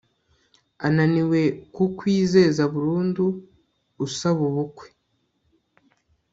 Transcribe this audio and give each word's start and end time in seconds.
ananiwe 0.87 1.41
kukwizeza 1.73 2.63
burundu 2.73 3.25
usaba 4.05 4.41
ubukwe 4.49 4.87